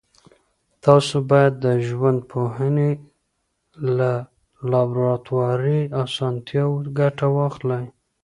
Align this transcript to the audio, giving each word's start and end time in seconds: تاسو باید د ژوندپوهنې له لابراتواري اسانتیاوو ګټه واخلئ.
تاسو 0.85 1.15
باید 1.31 1.53
د 1.65 1.67
ژوندپوهنې 1.87 2.91
له 3.97 4.11
لابراتواري 4.71 5.81
اسانتیاوو 6.03 6.77
ګټه 6.99 7.27
واخلئ. 7.37 7.85